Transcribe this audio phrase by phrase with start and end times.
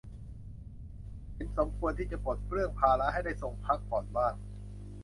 [1.33, 4.33] เห็นสมควรที่จะปลดเปลื้องภาระให้ได้ทรงพักผ่อนบ้าง